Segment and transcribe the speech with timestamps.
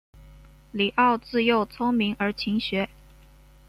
[0.71, 2.89] 李鏊自幼聪明而勤学。